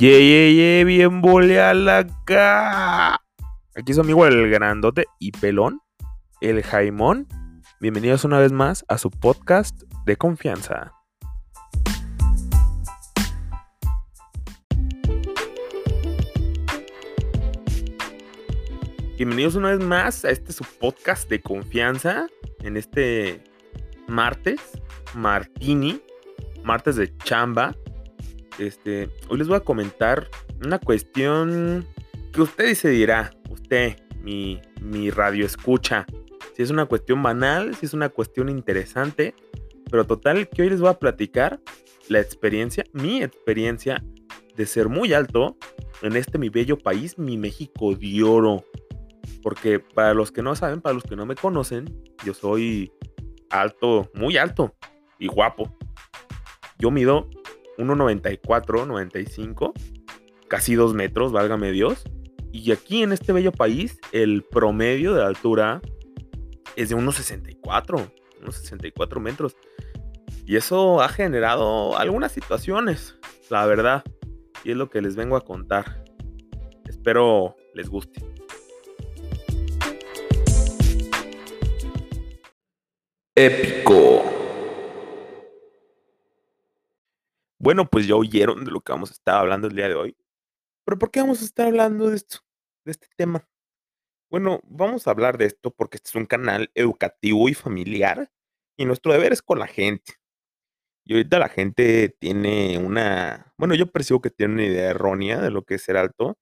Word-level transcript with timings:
Ye, 0.00 0.18
ye, 0.26 0.54
ye, 0.54 0.84
bien 0.84 1.20
boleal 1.20 1.86
acá. 1.90 3.20
Aquí 3.76 3.92
su 3.92 4.00
amigo 4.00 4.24
el 4.24 4.48
grandote 4.48 5.04
y 5.18 5.30
pelón, 5.30 5.82
el 6.40 6.62
Jaimón. 6.62 7.28
Bienvenidos 7.80 8.24
una 8.24 8.38
vez 8.38 8.50
más 8.50 8.82
a 8.88 8.96
su 8.96 9.10
podcast 9.10 9.78
de 10.06 10.16
confianza. 10.16 10.94
Bienvenidos 19.18 19.54
una 19.56 19.68
vez 19.68 19.80
más 19.80 20.24
a 20.24 20.30
este 20.30 20.54
su 20.54 20.64
podcast 20.80 21.28
de 21.28 21.42
confianza 21.42 22.26
en 22.60 22.78
este 22.78 23.44
martes, 24.08 24.62
Martini, 25.14 26.00
martes 26.64 26.96
de 26.96 27.14
chamba. 27.18 27.74
Este, 28.58 29.08
hoy 29.28 29.38
les 29.38 29.48
voy 29.48 29.56
a 29.56 29.60
comentar 29.60 30.28
una 30.64 30.78
cuestión 30.78 31.86
que 32.32 32.42
usted 32.42 32.66
decidirá, 32.66 33.30
usted, 33.48 33.96
mi, 34.22 34.60
mi 34.80 35.10
radio 35.10 35.46
escucha, 35.46 36.06
si 36.54 36.62
es 36.62 36.70
una 36.70 36.86
cuestión 36.86 37.22
banal, 37.22 37.74
si 37.74 37.86
es 37.86 37.94
una 37.94 38.08
cuestión 38.08 38.48
interesante, 38.48 39.34
pero 39.90 40.06
total 40.06 40.48
que 40.48 40.62
hoy 40.62 40.70
les 40.70 40.80
voy 40.80 40.90
a 40.90 40.98
platicar 40.98 41.60
la 42.08 42.20
experiencia, 42.20 42.84
mi 42.92 43.22
experiencia 43.22 44.02
de 44.56 44.66
ser 44.66 44.88
muy 44.88 45.12
alto 45.12 45.56
en 46.02 46.16
este 46.16 46.38
mi 46.38 46.48
bello 46.48 46.76
país, 46.78 47.18
mi 47.18 47.38
México 47.38 47.94
de 47.94 48.22
oro. 48.22 48.64
Porque 49.42 49.80
para 49.80 50.12
los 50.12 50.32
que 50.32 50.42
no 50.42 50.54
saben, 50.54 50.80
para 50.80 50.94
los 50.94 51.04
que 51.04 51.16
no 51.16 51.24
me 51.24 51.34
conocen, 51.34 52.02
yo 52.24 52.34
soy 52.34 52.92
alto, 53.48 54.10
muy 54.14 54.36
alto 54.36 54.74
y 55.18 55.28
guapo. 55.28 55.74
Yo 56.78 56.90
mido 56.90 57.28
1,94, 57.80 58.86
95, 58.86 59.72
casi 60.48 60.74
2 60.74 60.94
metros, 60.94 61.32
válgame 61.32 61.72
Dios. 61.72 62.04
Y 62.52 62.72
aquí 62.72 63.02
en 63.02 63.12
este 63.12 63.32
bello 63.32 63.52
país, 63.52 63.98
el 64.12 64.42
promedio 64.42 65.14
de 65.14 65.24
altura 65.24 65.80
es 66.76 66.88
de 66.88 66.96
1,64, 66.96 68.10
unos 68.40 68.56
64 68.56 69.20
metros. 69.20 69.56
Y 70.46 70.56
eso 70.56 71.00
ha 71.00 71.08
generado 71.08 71.96
algunas 71.96 72.32
situaciones, 72.32 73.16
la 73.50 73.66
verdad. 73.66 74.02
Y 74.64 74.72
es 74.72 74.76
lo 74.76 74.90
que 74.90 75.00
les 75.00 75.16
vengo 75.16 75.36
a 75.36 75.44
contar. 75.44 76.04
Espero 76.88 77.56
les 77.74 77.88
guste. 77.88 78.20
Épico. 83.36 84.19
Bueno, 87.60 87.84
pues 87.90 88.06
ya 88.06 88.16
oyeron 88.16 88.64
de 88.64 88.70
lo 88.70 88.80
que 88.80 88.90
vamos 88.92 89.10
a 89.10 89.12
estar 89.12 89.36
hablando 89.36 89.68
el 89.68 89.76
día 89.76 89.86
de 89.86 89.94
hoy. 89.94 90.16
Pero 90.84 90.98
¿por 90.98 91.10
qué 91.10 91.20
vamos 91.20 91.42
a 91.42 91.44
estar 91.44 91.66
hablando 91.68 92.08
de 92.10 92.16
esto, 92.16 92.38
de 92.84 92.92
este 92.92 93.08
tema? 93.16 93.48
Bueno, 94.30 94.60
vamos 94.64 95.06
a 95.06 95.12
hablar 95.12 95.38
de 95.38 95.46
esto 95.46 95.70
porque 95.72 95.98
este 95.98 96.10
es 96.10 96.14
un 96.16 96.26
canal 96.26 96.70
educativo 96.74 97.48
y 97.48 97.54
familiar 97.54 98.30
y 98.78 98.86
nuestro 98.86 99.12
deber 99.12 99.32
es 99.32 99.42
con 99.42 99.58
la 99.58 99.66
gente. 99.66 100.14
Y 101.04 101.14
ahorita 101.14 101.38
la 101.38 101.48
gente 101.48 102.16
tiene 102.20 102.78
una, 102.78 103.52
bueno, 103.58 103.74
yo 103.74 103.90
percibo 103.92 104.20
que 104.22 104.30
tiene 104.30 104.54
una 104.54 104.64
idea 104.66 104.90
errónea 104.90 105.40
de 105.40 105.50
lo 105.50 105.64
que 105.64 105.76
es 105.76 105.82
ser 105.82 105.96
alto. 105.98 106.38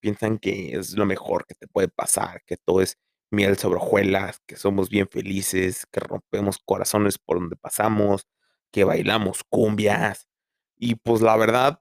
Piensan 0.00 0.38
que 0.38 0.74
es 0.78 0.96
lo 0.96 1.06
mejor 1.06 1.46
que 1.46 1.54
te 1.56 1.68
puede 1.68 1.88
pasar, 1.88 2.42
que 2.46 2.56
todo 2.58 2.82
es 2.82 2.98
miel 3.32 3.58
sobre 3.58 3.78
hojuelas, 3.78 4.40
que 4.46 4.56
somos 4.56 4.90
bien 4.90 5.08
felices, 5.08 5.86
que 5.92 6.00
rompemos 6.00 6.58
corazones 6.64 7.18
por 7.18 7.40
donde 7.40 7.56
pasamos, 7.56 8.28
que 8.72 8.84
bailamos 8.84 9.44
cumbias. 9.50 10.29
Y 10.80 10.96
pues 10.96 11.20
la 11.22 11.36
verdad, 11.36 11.80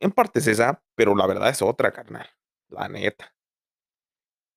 en 0.00 0.12
parte 0.12 0.40
es 0.40 0.46
esa, 0.48 0.82
pero 0.96 1.14
la 1.16 1.26
verdad 1.26 1.50
es 1.50 1.62
otra, 1.62 1.92
carnal. 1.92 2.28
La 2.68 2.88
neta. 2.88 3.34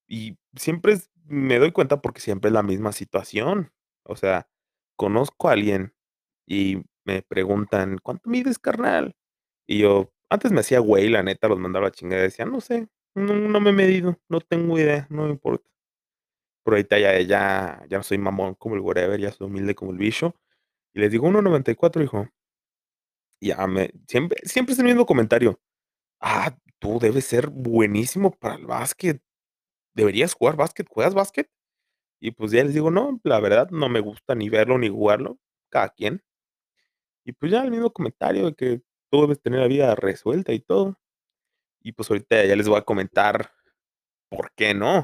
Y 0.07 0.37
siempre 0.55 0.93
es- 0.93 1.09
me 1.25 1.59
doy 1.59 1.71
cuenta 1.71 2.01
porque 2.01 2.21
siempre 2.21 2.49
es 2.49 2.53
la 2.53 2.63
misma 2.63 2.91
situación. 2.91 3.71
O 4.03 4.15
sea, 4.15 4.47
conozco 4.95 5.49
a 5.49 5.53
alguien 5.53 5.93
y 6.47 6.83
me 7.05 7.21
preguntan, 7.21 7.99
¿cuánto 8.03 8.29
mides, 8.29 8.57
carnal? 8.59 9.15
Y 9.67 9.79
yo, 9.79 10.11
antes 10.29 10.51
me 10.51 10.61
hacía 10.61 10.79
güey, 10.79 11.09
la 11.09 11.23
neta, 11.23 11.47
los 11.47 11.59
mandaba 11.59 11.87
a 11.87 11.91
chingar 11.91 12.19
y 12.19 12.23
decía, 12.23 12.45
no 12.45 12.61
sé, 12.61 12.89
no, 13.15 13.33
no 13.35 13.59
me 13.61 13.71
he 13.71 13.73
medido, 13.73 14.19
no 14.29 14.41
tengo 14.41 14.79
idea, 14.79 15.07
no 15.09 15.25
me 15.25 15.31
importa. 15.31 15.69
Pero 16.63 16.75
ahorita 16.77 16.99
ya, 16.99 17.19
ya, 17.21 17.83
ya 17.89 18.03
soy 18.03 18.17
mamón 18.17 18.55
como 18.55 18.75
el 18.75 18.81
whatever, 18.81 19.19
ya 19.19 19.31
soy 19.31 19.47
humilde 19.47 19.75
como 19.75 19.91
el 19.91 19.97
bicho. 19.97 20.35
Y 20.93 20.99
les 21.01 21.11
digo 21.11 21.27
1.94, 21.27 22.03
hijo. 22.03 22.29
Ya 23.41 23.65
me, 23.67 23.91
siempre, 24.07 24.37
siempre 24.43 24.73
es 24.73 24.79
el 24.79 24.85
mismo 24.85 25.05
comentario. 25.05 25.59
Ah, 26.21 26.57
tú 26.79 26.99
debes 26.99 27.25
ser 27.25 27.49
buenísimo 27.49 28.31
para 28.31 28.55
el 28.55 28.65
básquet. 28.67 29.21
Deberías 29.95 30.33
jugar 30.35 30.57
básquet, 30.57 30.87
¿juegas 30.89 31.13
básquet? 31.15 31.49
Y 32.21 32.31
pues 32.31 32.51
ya 32.51 32.63
les 32.63 32.73
digo, 32.75 32.91
no, 32.91 33.19
la 33.23 33.39
verdad 33.41 33.69
no 33.71 33.89
me 33.89 34.01
gusta 34.01 34.35
ni 34.35 34.49
verlo 34.49 34.77
ni 34.79 34.89
jugarlo, 34.89 35.39
cada 35.69 35.89
quien. 35.89 36.23
Y 37.25 37.33
pues 37.33 37.51
ya 37.51 37.63
el 37.63 37.71
mismo 37.71 37.91
comentario 37.91 38.45
de 38.45 38.53
que 38.55 38.81
tú 39.11 39.21
debes 39.21 39.41
tener 39.41 39.59
la 39.59 39.67
vida 39.67 39.95
resuelta 39.95 40.53
y 40.53 40.59
todo. 40.59 40.97
Y 41.81 41.93
pues 41.93 42.09
ahorita 42.11 42.45
ya 42.45 42.57
les 42.57 42.67
voy 42.69 42.79
a 42.79 42.83
comentar 42.83 43.53
por 44.29 44.51
qué 44.55 44.73
no. 44.75 44.99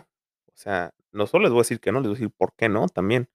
O 0.47 0.53
sea, 0.55 0.93
no 1.11 1.27
solo 1.27 1.43
les 1.45 1.51
voy 1.51 1.59
a 1.61 1.63
decir 1.63 1.81
que 1.81 1.91
no, 1.91 1.99
les 2.01 2.09
voy 2.09 2.15
a 2.17 2.19
decir 2.19 2.33
por 2.37 2.53
qué 2.57 2.69
no 2.69 2.87
también. 2.89 3.29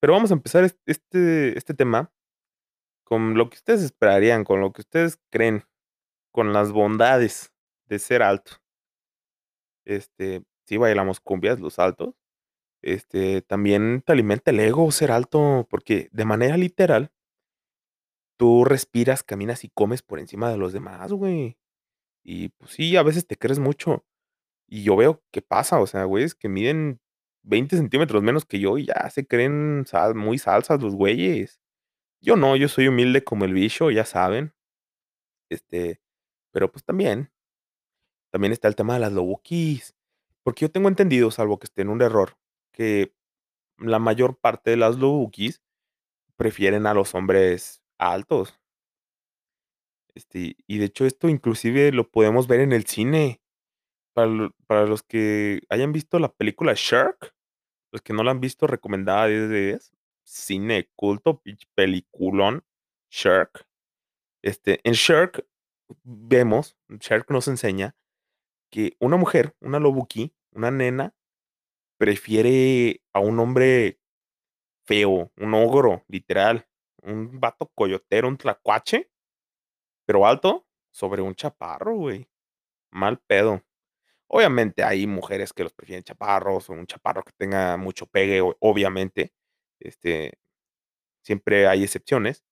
Pero 0.00 0.12
vamos 0.12 0.30
a 0.30 0.34
empezar 0.34 0.64
es- 0.64 0.78
este, 0.86 1.56
este 1.58 1.74
tema 1.74 2.12
con 3.14 3.34
lo 3.38 3.48
que 3.48 3.56
ustedes 3.56 3.82
esperarían, 3.82 4.44
con 4.44 4.60
lo 4.60 4.72
que 4.72 4.82
ustedes 4.82 5.18
creen, 5.30 5.64
con 6.32 6.52
las 6.52 6.72
bondades 6.72 7.52
de 7.86 7.98
ser 8.00 8.22
alto. 8.22 8.52
Este, 9.84 10.42
sí 10.66 10.76
bailamos 10.76 11.20
cumbias, 11.20 11.60
los 11.60 11.78
altos. 11.78 12.14
Este, 12.82 13.42
también 13.42 14.02
te 14.06 14.12
alimenta 14.12 14.50
el 14.52 14.60
ego 14.60 14.90
ser 14.92 15.12
alto, 15.12 15.66
porque 15.70 16.10
de 16.12 16.24
manera 16.26 16.56
literal, 16.56 17.12
tú 18.36 18.64
respiras, 18.64 19.22
caminas 19.22 19.64
y 19.64 19.70
comes 19.70 20.02
por 20.02 20.18
encima 20.18 20.50
de 20.50 20.56
los 20.58 20.72
demás, 20.72 21.12
güey. 21.12 21.56
Y 22.24 22.50
pues 22.50 22.72
sí, 22.72 22.96
a 22.96 23.02
veces 23.04 23.26
te 23.28 23.36
crees 23.38 23.60
mucho. 23.60 24.04
Y 24.68 24.84
yo 24.84 24.96
veo 24.96 25.22
qué 25.32 25.42
pasa, 25.42 25.80
o 25.80 25.88
sea, 25.88 26.04
güeyes 26.04 26.34
que 26.36 26.48
miden 26.48 27.00
20 27.44 27.76
centímetros 27.78 28.22
menos 28.24 28.46
que 28.46 28.60
yo 28.60 28.78
y 28.78 28.86
ya 28.86 29.10
se 29.10 29.26
creen 29.26 29.84
sal- 29.86 30.14
muy 30.16 30.38
salsas 30.38 30.82
los 30.82 30.94
güeyes. 30.96 31.60
Yo 32.24 32.36
no, 32.36 32.56
yo 32.56 32.68
soy 32.68 32.88
humilde 32.88 33.22
como 33.22 33.44
el 33.44 33.52
bicho, 33.52 33.90
ya 33.90 34.06
saben. 34.06 34.54
Este, 35.50 36.00
pero 36.52 36.72
pues 36.72 36.84
también, 36.84 37.30
también 38.32 38.52
está 38.52 38.66
el 38.68 38.76
tema 38.76 38.94
de 38.94 39.00
las 39.00 39.12
lobukis. 39.12 39.94
Porque 40.42 40.62
yo 40.62 40.70
tengo 40.70 40.88
entendido, 40.88 41.30
salvo 41.30 41.58
que 41.58 41.66
esté 41.66 41.82
en 41.82 41.90
un 41.90 42.00
error, 42.00 42.38
que 42.72 43.14
la 43.78 43.98
mayor 43.98 44.38
parte 44.38 44.70
de 44.70 44.78
las 44.78 44.98
lobukis 44.98 45.62
prefieren 46.36 46.86
a 46.86 46.94
los 46.94 47.14
hombres 47.14 47.82
altos. 47.98 48.60
Este, 50.14 50.56
y 50.66 50.78
de 50.78 50.86
hecho 50.86 51.04
esto 51.04 51.28
inclusive 51.28 51.92
lo 51.92 52.10
podemos 52.10 52.46
ver 52.46 52.60
en 52.60 52.72
el 52.72 52.86
cine. 52.86 53.40
Para, 54.14 54.50
para 54.66 54.86
los 54.86 55.02
que 55.02 55.62
hayan 55.70 55.92
visto 55.92 56.18
la 56.20 56.32
película 56.32 56.74
Shark, 56.76 57.34
los 57.92 58.02
que 58.02 58.12
no 58.14 58.24
la 58.24 58.32
han 58.32 58.40
visto, 58.40 58.66
recomendada 58.66 59.26
10 59.28 59.50
de 59.50 59.66
10. 59.68 59.93
Cine 60.24 60.90
culto, 60.96 61.42
peliculón, 61.74 62.64
Shark. 63.10 63.66
Este, 64.42 64.80
en 64.84 64.94
Shark 64.94 65.46
vemos, 66.02 66.76
Shark 67.00 67.30
nos 67.30 67.48
enseña 67.48 67.96
que 68.70 68.96
una 69.00 69.16
mujer, 69.16 69.54
una 69.60 69.78
lobuki, 69.78 70.34
una 70.52 70.70
nena, 70.70 71.14
prefiere 71.98 73.02
a 73.12 73.20
un 73.20 73.38
hombre 73.40 74.00
feo, 74.86 75.32
un 75.36 75.54
ogro, 75.54 76.04
literal, 76.08 76.68
un 77.02 77.40
vato 77.40 77.70
coyotero, 77.74 78.28
un 78.28 78.36
tlacuache, 78.38 79.10
pero 80.06 80.26
alto, 80.26 80.66
sobre 80.92 81.22
un 81.22 81.34
chaparro, 81.34 81.96
güey. 81.96 82.28
Mal 82.90 83.18
pedo. 83.20 83.62
Obviamente 84.28 84.82
hay 84.84 85.06
mujeres 85.06 85.52
que 85.52 85.64
los 85.64 85.72
prefieren 85.74 86.04
chaparros 86.04 86.70
o 86.70 86.74
un 86.74 86.86
chaparro 86.86 87.24
que 87.24 87.32
tenga 87.36 87.76
mucho 87.76 88.06
pegue, 88.06 88.42
obviamente. 88.60 89.32
Este, 89.84 90.38
siempre 91.24 91.68
hay 91.68 91.84
excepciones, 91.84 92.44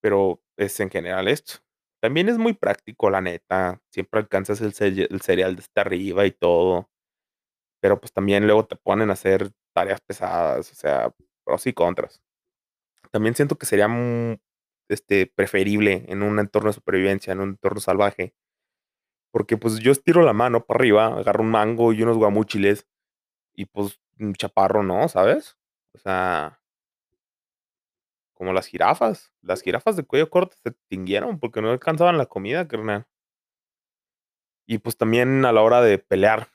pero 0.00 0.42
es 0.56 0.78
en 0.80 0.90
general 0.90 1.28
esto. 1.28 1.54
También 2.02 2.28
es 2.28 2.38
muy 2.38 2.54
práctico, 2.54 3.10
la 3.10 3.20
neta. 3.20 3.82
Siempre 3.90 4.20
alcanzas 4.20 4.60
el, 4.60 4.74
el 5.10 5.20
cereal 5.22 5.56
desde 5.56 5.70
arriba 5.80 6.26
y 6.26 6.32
todo. 6.32 6.90
Pero 7.80 8.00
pues 8.00 8.12
también 8.12 8.46
luego 8.46 8.66
te 8.66 8.76
ponen 8.76 9.10
a 9.10 9.14
hacer 9.14 9.50
tareas 9.74 10.00
pesadas, 10.00 10.72
o 10.72 10.74
sea, 10.74 11.12
pros 11.44 11.66
y 11.66 11.72
contras. 11.72 12.22
También 13.12 13.34
siento 13.34 13.56
que 13.58 13.66
sería 13.66 13.88
mm, 13.88 14.38
este, 14.88 15.26
preferible 15.26 16.04
en 16.08 16.22
un 16.22 16.38
entorno 16.38 16.70
de 16.70 16.74
supervivencia, 16.74 17.32
en 17.32 17.40
un 17.40 17.50
entorno 17.50 17.80
salvaje. 17.80 18.34
Porque 19.32 19.56
pues 19.56 19.78
yo 19.80 19.92
estiro 19.92 20.22
la 20.22 20.32
mano 20.32 20.64
para 20.64 20.78
arriba, 20.80 21.06
agarro 21.06 21.42
un 21.42 21.50
mango 21.50 21.92
y 21.92 22.02
unos 22.02 22.16
guamúchiles 22.16 22.86
y 23.54 23.66
pues 23.66 24.00
un 24.20 24.34
chaparro 24.34 24.82
no, 24.84 25.08
¿sabes? 25.08 25.56
O 25.94 25.98
sea, 25.98 26.58
Como 28.32 28.54
las 28.54 28.66
jirafas. 28.68 29.34
Las 29.42 29.60
jirafas 29.60 29.96
de 29.96 30.02
cuello 30.04 30.30
corto 30.30 30.56
se 30.62 30.70
extinguieron 30.70 31.38
porque 31.38 31.60
no 31.60 31.70
alcanzaban 31.70 32.16
la 32.16 32.24
comida, 32.24 32.66
carnal. 32.66 33.06
Y, 34.68 34.78
pues, 34.78 34.96
también 34.96 35.44
a 35.44 35.52
la 35.52 35.62
hora 35.62 35.80
de 35.82 35.98
pelear 35.98 36.48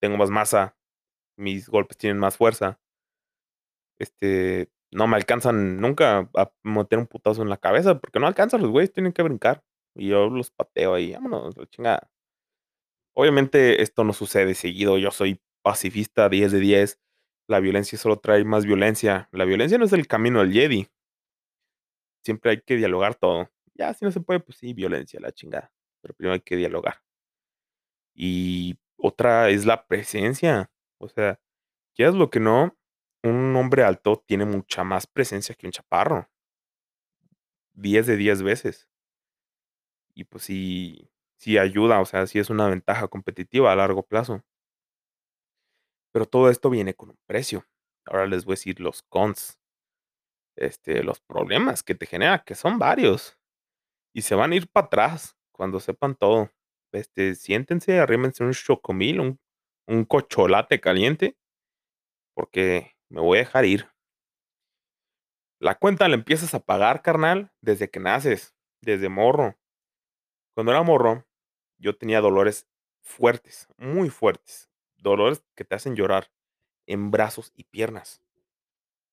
tengo 0.00 0.16
más 0.16 0.30
masa, 0.30 0.76
mis 1.36 1.68
golpes 1.68 1.98
tienen 1.98 2.18
más 2.18 2.36
fuerza. 2.36 2.80
Este, 3.98 4.70
no 4.92 5.06
me 5.06 5.16
alcanzan 5.16 5.80
nunca 5.80 6.28
a 6.34 6.52
meter 6.62 6.98
un 6.98 7.06
putazo 7.06 7.42
en 7.42 7.48
la 7.50 7.56
cabeza, 7.58 7.98
porque 8.00 8.20
no 8.20 8.26
alcanzan 8.26 8.62
los 8.62 8.70
güeyes, 8.70 8.92
tienen 8.92 9.12
que 9.12 9.22
brincar. 9.22 9.64
Y 9.94 10.08
yo 10.08 10.28
los 10.30 10.50
pateo 10.50 10.94
ahí, 10.94 11.12
vámonos 11.12 11.56
la 11.56 11.66
chingada. 11.66 12.10
Obviamente, 13.14 13.82
esto 13.82 14.04
no 14.04 14.12
sucede 14.12 14.54
seguido, 14.54 14.98
yo 14.98 15.10
soy 15.10 15.40
pacifista 15.62 16.28
10 16.28 16.52
de 16.52 16.60
10. 16.60 16.98
La 17.48 17.60
violencia 17.60 17.96
solo 17.98 18.18
trae 18.18 18.44
más 18.44 18.66
violencia. 18.66 19.28
La 19.32 19.46
violencia 19.46 19.78
no 19.78 19.86
es 19.86 19.92
el 19.94 20.06
camino 20.06 20.40
del 20.40 20.52
Jedi. 20.52 20.86
Siempre 22.22 22.50
hay 22.50 22.60
que 22.60 22.76
dialogar 22.76 23.14
todo. 23.14 23.50
Ya, 23.74 23.94
si 23.94 24.04
no 24.04 24.10
se 24.12 24.20
puede, 24.20 24.40
pues 24.40 24.58
sí, 24.58 24.74
violencia, 24.74 25.18
la 25.18 25.32
chingada. 25.32 25.72
Pero 26.02 26.14
primero 26.14 26.34
hay 26.34 26.40
que 26.40 26.56
dialogar. 26.56 27.02
Y 28.14 28.78
otra 28.98 29.48
es 29.48 29.64
la 29.64 29.86
presencia. 29.86 30.70
O 30.98 31.08
sea, 31.08 31.40
quieras 31.94 32.14
lo 32.14 32.30
que 32.30 32.40
no, 32.40 32.76
un 33.22 33.56
hombre 33.56 33.82
alto 33.82 34.22
tiene 34.26 34.44
mucha 34.44 34.84
más 34.84 35.06
presencia 35.06 35.54
que 35.54 35.66
un 35.66 35.72
chaparro. 35.72 36.28
10 37.74 38.06
de 38.06 38.16
10 38.16 38.42
veces. 38.42 38.88
Y 40.14 40.24
pues 40.24 40.44
sí, 40.44 41.10
sí 41.36 41.58
ayuda, 41.58 42.00
o 42.00 42.04
sea, 42.04 42.26
sí 42.26 42.38
es 42.38 42.50
una 42.50 42.68
ventaja 42.68 43.08
competitiva 43.08 43.72
a 43.72 43.76
largo 43.76 44.02
plazo. 44.02 44.42
Pero 46.18 46.26
todo 46.26 46.50
esto 46.50 46.68
viene 46.68 46.94
con 46.94 47.10
un 47.10 47.18
precio. 47.28 47.64
Ahora 48.04 48.26
les 48.26 48.44
voy 48.44 48.54
a 48.54 48.56
decir 48.56 48.80
los 48.80 49.04
cons. 49.04 49.60
Este, 50.56 51.04
los 51.04 51.20
problemas 51.20 51.84
que 51.84 51.94
te 51.94 52.06
genera, 52.06 52.42
que 52.42 52.56
son 52.56 52.76
varios. 52.76 53.38
Y 54.12 54.22
se 54.22 54.34
van 54.34 54.50
a 54.50 54.56
ir 54.56 54.68
para 54.68 54.86
atrás 54.86 55.36
cuando 55.52 55.78
sepan 55.78 56.16
todo. 56.16 56.50
Este, 56.92 57.36
siéntense, 57.36 58.00
arrímense 58.00 58.42
un 58.42 58.52
chocomil, 58.52 59.20
un, 59.20 59.40
un 59.86 60.04
cocholate 60.04 60.80
caliente, 60.80 61.38
porque 62.34 62.96
me 63.08 63.20
voy 63.20 63.38
a 63.38 63.42
dejar 63.42 63.64
ir. 63.64 63.88
La 65.60 65.76
cuenta 65.76 66.08
la 66.08 66.16
empiezas 66.16 66.52
a 66.52 66.58
pagar, 66.58 67.00
carnal, 67.00 67.52
desde 67.60 67.90
que 67.90 68.00
naces, 68.00 68.56
desde 68.82 69.08
morro. 69.08 69.56
Cuando 70.56 70.72
era 70.72 70.82
morro, 70.82 71.28
yo 71.80 71.96
tenía 71.96 72.20
dolores 72.20 72.66
fuertes, 73.04 73.68
muy 73.76 74.10
fuertes. 74.10 74.68
Dolores 75.08 75.44
que 75.56 75.64
te 75.64 75.74
hacen 75.74 75.96
llorar 75.96 76.30
en 76.86 77.10
brazos 77.10 77.52
y 77.56 77.64
piernas. 77.64 78.22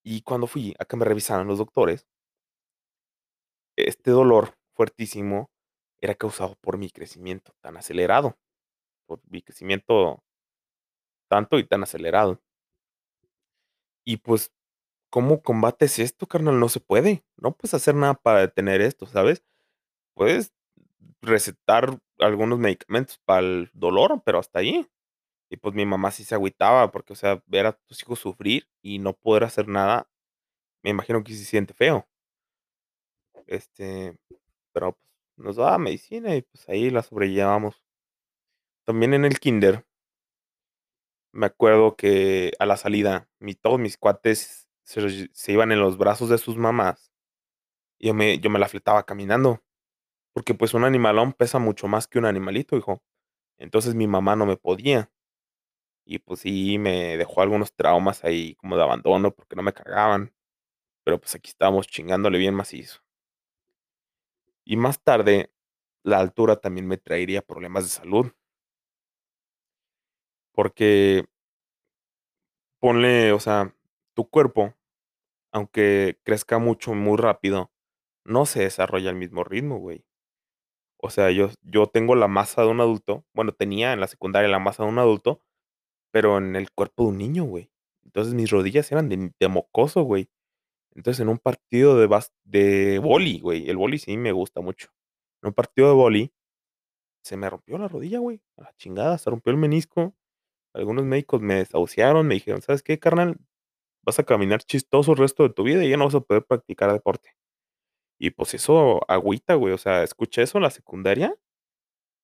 Y 0.04 0.22
cuando 0.22 0.48
fui 0.48 0.76
a 0.80 0.86
que 0.86 0.98
me 0.98 1.06
revisaran 1.06 1.48
los 1.48 1.58
doctores, 1.58 2.08
este 3.78 4.12
dolor 4.12 4.58
fuertísimo 4.74 5.50
era 6.02 6.16
causado 6.16 6.56
por 6.62 6.78
mi 6.78 6.90
crecimiento 6.90 7.54
tan 7.62 7.78
acelerado. 7.78 8.38
Por 9.08 9.22
mi 9.30 9.42
crecimiento 9.42 10.24
tanto 11.28 11.60
y 11.60 11.64
tan 11.68 11.84
acelerado. 11.84 12.42
Y 14.06 14.18
pues, 14.18 14.52
¿cómo 15.10 15.42
combates 15.44 16.00
esto, 16.00 16.28
carnal? 16.28 16.60
No 16.60 16.70
se 16.70 16.80
puede. 16.80 17.26
No 17.38 17.56
puedes 17.56 17.74
hacer 17.74 17.96
nada 17.96 18.16
para 18.16 18.42
detener 18.42 18.82
esto, 18.82 19.06
¿sabes? 19.08 19.44
Puedes 20.16 20.54
recetar 21.22 22.00
algunos 22.20 22.60
medicamentos 22.60 23.20
para 23.26 23.42
el 23.42 23.72
dolor, 23.74 24.22
pero 24.26 24.40
hasta 24.40 24.60
ahí. 24.60 24.88
Y 25.50 25.58
pues 25.58 25.76
mi 25.76 25.86
mamá 25.86 26.12
sí 26.12 26.24
se 26.24 26.36
agüitaba 26.36 26.92
porque, 26.92 27.14
o 27.14 27.16
sea, 27.16 27.42
ver 27.48 27.68
a 27.68 27.74
tus 27.74 28.02
hijos 28.02 28.20
sufrir 28.20 28.68
y 28.82 29.00
no 29.00 29.14
poder 29.14 29.44
hacer 29.44 29.68
nada, 29.68 30.10
me 30.84 30.92
imagino 30.92 31.24
que 31.24 31.34
se 31.36 31.46
siente 31.46 31.74
feo. 31.74 32.08
Este, 33.48 34.18
pero 34.74 34.94
pues 34.94 35.10
nos 35.38 35.56
daba 35.58 35.78
medicina 35.78 36.36
y 36.36 36.42
pues 36.44 36.68
ahí 36.70 36.90
la 36.90 37.04
sobrellevamos. 37.04 37.84
También 38.84 39.14
en 39.14 39.26
el 39.26 39.40
kinder 39.40 39.86
me 41.32 41.46
acuerdo 41.48 41.96
que 41.96 42.54
a 42.60 42.66
la 42.66 42.78
salida, 42.78 43.28
mi, 43.40 43.56
todos 43.56 43.80
mis 43.80 43.98
cuates 43.98 44.70
se, 44.84 45.30
se 45.34 45.52
iban 45.52 45.72
en 45.72 45.80
los 45.80 45.98
brazos 45.98 46.30
de 46.30 46.38
sus 46.38 46.56
mamás. 46.58 47.12
Y 48.00 48.08
yo 48.08 48.14
me, 48.14 48.40
yo 48.40 48.50
me 48.50 48.60
la 48.60 48.70
fletaba 48.70 49.06
caminando. 49.06 49.64
Porque 50.34 50.54
pues 50.56 50.74
un 50.74 50.86
animalón 50.86 51.34
pesa 51.34 51.60
mucho 51.60 51.88
más 51.88 52.08
que 52.08 52.20
un 52.20 52.26
animalito, 52.26 52.78
hijo. 52.78 53.04
Entonces 53.60 53.96
mi 53.96 54.08
mamá 54.08 54.36
no 54.36 54.46
me 54.46 54.58
podía. 54.58 55.12
Y 56.06 56.20
pues 56.20 56.42
sí, 56.42 56.78
me 56.78 57.18
dejó 57.18 57.42
algunos 57.42 57.74
traumas 57.74 58.24
ahí 58.24 58.56
como 58.56 58.78
de 58.78 58.84
abandono 58.84 59.32
porque 59.36 59.56
no 59.56 59.64
me 59.64 59.74
cagaban. 59.74 60.34
Pero 61.06 61.20
pues 61.20 61.36
aquí 61.36 61.50
estamos 61.50 61.88
chingándole 61.88 62.38
bien 62.40 62.56
macizo. 62.56 63.02
Y 64.64 64.78
más 64.78 65.02
tarde, 65.02 65.52
la 66.04 66.20
altura 66.20 66.58
también 66.58 66.88
me 66.88 66.98
traería 66.98 67.42
problemas 67.42 67.84
de 67.86 67.90
salud. 67.90 68.32
Porque 70.56 71.26
ponle, 72.80 73.32
o 73.32 73.40
sea, 73.40 73.74
tu 74.14 74.30
cuerpo, 74.30 74.74
aunque 75.54 76.20
crezca 76.24 76.60
mucho, 76.60 76.94
muy 76.96 77.18
rápido, 77.18 77.72
no 78.26 78.46
se 78.46 78.62
desarrolla 78.62 79.12
al 79.12 79.18
mismo 79.18 79.44
ritmo, 79.44 79.80
güey. 79.80 80.06
O 80.98 81.12
sea, 81.12 81.32
yo, 81.32 81.50
yo 81.64 81.88
tengo 81.88 82.16
la 82.16 82.28
masa 82.30 82.64
de 82.64 82.70
un 82.70 82.82
adulto, 82.82 83.26
bueno, 83.34 83.54
tenía 83.54 83.94
en 83.94 84.02
la 84.02 84.08
secundaria 84.08 84.50
la 84.50 84.60
masa 84.60 84.84
de 84.86 84.90
un 84.90 85.00
adulto, 85.00 85.42
pero 86.16 86.38
en 86.38 86.56
el 86.56 86.72
cuerpo 86.72 87.04
de 87.04 87.10
un 87.10 87.18
niño, 87.18 87.44
güey. 87.44 87.70
Entonces 88.06 88.34
mis 88.34 88.50
rodillas 88.50 88.90
eran 88.90 89.10
de, 89.10 89.48
mocoso, 89.50 90.04
güey. 90.04 90.30
Entonces 90.94 91.20
en 91.20 91.28
un 91.28 91.40
partido 91.40 92.00
de, 92.00 92.08
bas 92.08 92.32
de 92.46 93.00
boli, 93.00 93.42
güey, 93.42 93.70
el 93.70 93.76
boli 93.76 93.98
sí 94.00 94.16
me 94.16 94.32
gusta 94.32 94.62
mucho. 94.62 94.92
En 95.44 95.50
un 95.50 95.54
partido 95.54 95.90
de 95.90 95.94
boli, 95.94 96.34
se 97.22 97.36
me 97.36 97.50
rompió 97.50 97.78
la 97.78 97.90
rodilla, 97.90 98.20
güey, 98.20 98.42
a 98.56 98.64
la 98.64 98.74
chingada, 98.78 99.18
se 99.18 99.30
rompió 99.30 99.52
el 99.52 99.58
menisco. 99.58 100.16
Algunos 100.74 101.04
médicos 101.04 101.42
me 101.42 101.56
desahuciaron, 101.56 102.26
me 102.26 102.36
dijeron, 102.36 102.62
¿sabes 102.62 102.82
qué, 102.82 102.98
carnal? 102.98 103.38
Vas 104.06 104.18
a 104.20 104.24
caminar 104.24 104.64
chistoso 104.64 105.12
el 105.12 105.18
resto 105.18 105.44
de 105.44 105.50
tu 105.50 105.64
vida 105.64 105.84
y 105.84 105.90
ya 105.90 105.98
no 105.98 106.06
vas 106.06 106.16
a 106.16 106.22
poder 106.22 106.46
practicar 106.46 106.94
deporte. 106.94 107.36
Y 108.18 108.30
pues 108.30 108.54
eso 108.54 109.02
agüita, 109.12 109.56
güey, 109.56 109.74
o 109.74 109.78
sea, 109.78 110.04
escuché 110.04 110.44
eso 110.44 110.60
en 110.60 110.64
la 110.64 110.72
secundaria, 110.72 111.36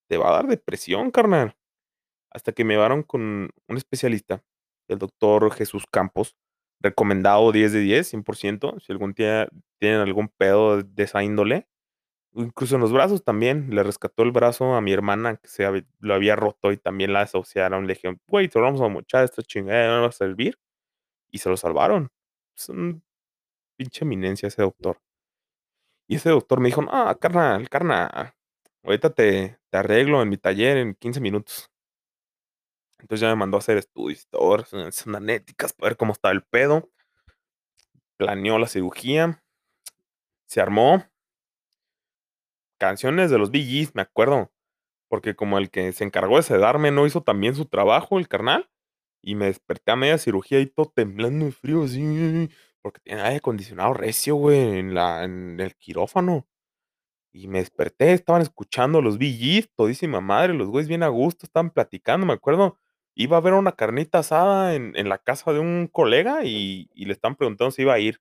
te 0.07 0.17
va 0.17 0.29
a 0.29 0.33
dar 0.33 0.47
depresión, 0.47 1.11
carnal. 1.11 1.57
Hasta 2.31 2.53
que 2.53 2.63
me 2.63 2.75
llevaron 2.75 3.03
con 3.03 3.51
un 3.67 3.77
especialista, 3.77 4.43
el 4.87 4.99
doctor 4.99 5.51
Jesús 5.53 5.85
Campos, 5.91 6.35
recomendado 6.81 7.51
10 7.51 7.73
de 7.73 7.79
10, 7.81 8.07
100%, 8.13 8.79
si 8.79 8.91
algún 8.91 9.13
día 9.13 9.47
tienen 9.79 9.99
algún 10.01 10.29
pedo 10.29 10.81
de 10.83 11.03
esa 11.03 11.23
índole. 11.23 11.67
Incluso 12.33 12.75
en 12.75 12.81
los 12.81 12.93
brazos 12.93 13.23
también, 13.23 13.69
le 13.75 13.83
rescató 13.83 14.23
el 14.23 14.31
brazo 14.31 14.75
a 14.75 14.81
mi 14.81 14.93
hermana 14.93 15.37
que 15.37 15.47
se 15.49 15.85
lo 15.99 16.13
había 16.13 16.35
roto 16.37 16.71
y 16.71 16.77
también 16.77 17.13
la 17.13 17.21
desahuciaron. 17.21 17.87
Le 17.87 17.95
dijeron, 17.95 18.21
güey, 18.27 18.47
te 18.49 18.59
vamos 18.59 18.81
a 18.81 18.87
mochar, 18.89 19.25
esta 19.25 19.41
chingada 19.43 19.95
no 19.97 20.03
va 20.03 20.07
a 20.09 20.11
servir. 20.13 20.57
Y 21.31 21.39
se 21.39 21.49
lo 21.49 21.57
salvaron. 21.57 22.11
Es 22.57 22.69
un 22.69 23.03
pinche 23.77 24.05
eminencia 24.05 24.47
ese 24.47 24.61
doctor. 24.63 24.99
Y 26.07 26.15
ese 26.15 26.29
doctor 26.29 26.59
me 26.59 26.67
dijo, 26.69 26.81
no, 26.81 27.17
carnal, 27.19 27.69
carnal, 27.69 28.33
ahorita 28.83 29.11
te, 29.11 29.59
te 29.69 29.77
arreglo 29.77 30.21
en 30.21 30.29
mi 30.29 30.37
taller 30.37 30.77
en 30.77 30.95
15 30.95 31.21
minutos. 31.21 31.70
Entonces 33.01 33.21
ya 33.21 33.29
me 33.29 33.35
mandó 33.35 33.57
a 33.57 33.59
hacer 33.59 33.77
estudios 33.77 34.27
resonancias 34.31 35.07
magnéticas 35.07 35.73
para 35.73 35.89
ver 35.89 35.97
cómo 35.97 36.13
estaba 36.13 36.31
el 36.33 36.43
pedo. 36.43 36.89
Planeó 38.17 38.59
la 38.59 38.67
cirugía. 38.67 39.43
Se 40.45 40.61
armó. 40.61 41.03
Canciones 42.79 43.31
de 43.31 43.37
los 43.37 43.51
Gees, 43.51 43.95
me 43.95 44.03
acuerdo. 44.03 44.51
Porque 45.09 45.35
como 45.35 45.57
el 45.57 45.71
que 45.71 45.91
se 45.93 46.03
encargó 46.03 46.37
de 46.37 46.43
sedarme 46.43 46.91
no 46.91 47.05
hizo 47.05 47.21
también 47.23 47.55
su 47.55 47.65
trabajo, 47.65 48.19
el 48.19 48.27
carnal. 48.27 48.69
Y 49.21 49.35
me 49.35 49.45
desperté 49.45 49.91
a 49.91 49.95
media 49.95 50.17
cirugía 50.17 50.59
y 50.59 50.67
todo 50.67 50.91
temblando 50.95 51.47
y 51.47 51.51
frío 51.51 51.83
así. 51.83 52.49
Porque 52.81 53.01
tenía 53.01 53.25
aire 53.25 53.37
acondicionado 53.37 53.93
recio, 53.93 54.35
güey, 54.35 54.79
en, 54.79 54.93
la, 54.93 55.23
en 55.23 55.59
el 55.59 55.75
quirófano. 55.75 56.47
Y 57.33 57.47
me 57.47 57.59
desperté, 57.59 58.13
estaban 58.13 58.41
escuchando 58.41 59.01
los 59.01 59.17
Gees, 59.17 59.69
todísima 59.75 60.21
madre, 60.21 60.53
los 60.53 60.67
güeyes 60.69 60.89
bien 60.89 61.03
a 61.03 61.07
gusto, 61.07 61.45
estaban 61.45 61.71
platicando, 61.71 62.25
me 62.25 62.33
acuerdo. 62.33 62.77
Iba 63.15 63.37
a 63.37 63.41
ver 63.41 63.53
una 63.53 63.73
carnita 63.73 64.19
asada 64.19 64.75
en, 64.75 64.95
en 64.95 65.09
la 65.09 65.17
casa 65.17 65.53
de 65.53 65.59
un 65.59 65.87
colega 65.87 66.43
y, 66.45 66.89
y 66.93 67.05
le 67.05 67.13
estaban 67.13 67.35
preguntando 67.35 67.71
si 67.71 67.83
iba 67.83 67.93
a 67.93 67.99
ir. 67.99 68.19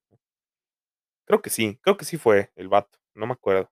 Creo 1.27 1.43
que 1.43 1.51
sí, 1.51 1.79
creo 1.83 1.97
que 1.97 2.05
sí 2.05 2.17
fue 2.19 2.51
el 2.57 2.69
vato, 2.69 2.99
no 3.15 3.27
me 3.27 3.33
acuerdo. 3.35 3.71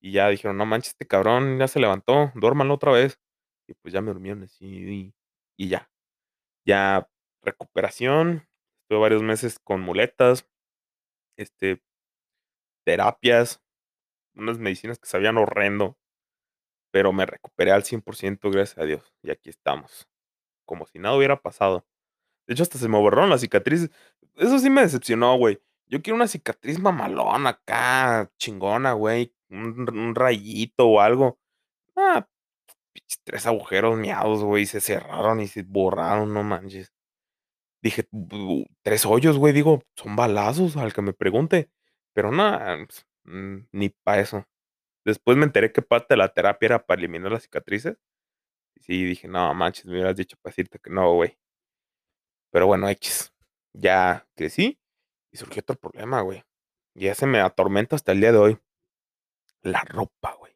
Y 0.00 0.12
ya 0.12 0.28
dijeron, 0.30 0.58
no 0.58 0.66
manches, 0.66 0.90
este 0.92 1.06
cabrón 1.06 1.58
ya 1.58 1.68
se 1.68 1.80
levantó, 1.80 2.32
duérmanlo 2.34 2.74
otra 2.74 2.92
vez. 2.92 3.20
Y 3.68 3.74
pues 3.74 3.94
ya 3.94 4.02
me 4.02 4.12
durmieron 4.12 4.44
así 4.44 4.66
y, 4.66 5.14
y 5.56 5.68
ya. 5.70 5.90
Ya 6.66 7.08
recuperación, 7.42 8.48
estuve 8.82 9.00
varios 9.00 9.22
meses 9.22 9.58
con 9.60 9.80
muletas, 9.82 10.48
este, 11.38 11.82
terapias, 12.84 13.60
unas 14.36 14.58
medicinas 14.58 14.98
que 14.98 15.08
sabían 15.08 15.38
horrendo, 15.38 15.98
pero 16.92 17.12
me 17.12 17.26
recuperé 17.26 17.72
al 17.72 17.84
100% 17.84 18.50
gracias 18.50 18.78
a 18.78 18.84
Dios. 18.84 19.14
Y 19.22 19.30
aquí 19.30 19.50
estamos, 19.50 20.08
como 20.72 20.86
si 20.86 20.98
nada 20.98 21.16
hubiera 21.16 21.40
pasado. 21.42 21.86
De 22.48 22.54
hecho, 22.54 22.64
hasta 22.64 22.78
se 22.78 22.88
me 22.88 22.98
borraron 22.98 23.30
las 23.30 23.42
cicatrices. 23.42 23.90
Eso 24.36 24.58
sí 24.58 24.70
me 24.70 24.82
decepcionó, 24.82 25.36
güey. 25.38 25.60
Yo 25.88 26.02
quiero 26.02 26.16
una 26.16 26.28
cicatriz 26.28 26.80
mamalona 26.80 27.50
acá, 27.50 28.30
chingona, 28.38 28.94
güey, 28.94 29.34
un 29.50 30.14
rayito 30.16 30.86
o 30.88 31.00
algo. 31.00 31.38
Ah, 31.96 32.28
3 33.24 33.46
agujeros 33.46 33.98
miados, 33.98 34.42
güey, 34.44 34.66
se 34.66 34.80
cerraron 34.80 35.40
y 35.40 35.48
se 35.48 35.62
borraron, 35.64 36.34
no 36.34 36.42
manches. 36.44 36.92
Dije: 37.82 38.06
"Bu 38.12 38.66
3 38.82 39.06
hoyos", 39.06 39.38
güey, 39.38 39.52
digo, 39.52 39.82
son 39.96 40.16
balazos 40.16 40.76
al 40.76 40.92
que 40.94 41.02
me 41.02 41.12
pregunte, 41.14 41.70
pero 42.14 42.30
no, 42.32 42.58
ps, 42.88 43.06
mm, 43.24 43.56
ni 43.72 43.88
para 43.90 44.20
eso. 44.22 44.46
Después 45.06 45.36
me 45.38 45.44
enteré 45.46 45.72
que 45.72 45.82
parte 45.82 46.14
de 46.14 46.18
la 46.18 46.34
terapia 46.34 46.66
era 46.68 46.86
para 46.86 47.00
eliminar 47.00 47.32
las 47.32 47.44
cicatrices. 47.44 47.98
Sí, 48.80 49.04
dije: 49.04 49.28
"No 49.28 49.52
manches, 49.54 49.86
me 49.86 49.92
hubieras 49.92 50.16
dicho 50.16 50.36
para 50.40 50.52
decirte 50.52 50.78
que 50.78 50.90
no, 50.90 51.14
güey". 51.14 51.36
Pero 52.52 52.66
bueno, 52.66 52.88
equis. 52.88 53.32
Ya 53.72 54.28
crecí 54.36 54.78
y 55.32 55.38
surgió 55.38 55.60
otro 55.60 55.76
problema, 55.76 56.20
güey. 56.20 56.44
Y 56.94 57.06
ese 57.08 57.26
me 57.26 57.40
atormenta 57.40 57.96
hasta 57.96 58.12
el 58.12 58.20
día 58.20 58.32
de 58.32 58.38
hoy. 58.38 58.58
La 59.62 59.80
ropa, 59.84 60.34
güey. 60.34 60.52